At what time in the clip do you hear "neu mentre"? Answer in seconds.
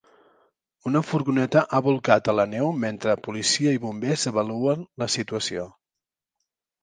2.53-3.15